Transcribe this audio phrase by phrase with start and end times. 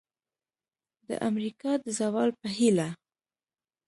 [1.07, 2.89] د امریکا د زوال په هیله!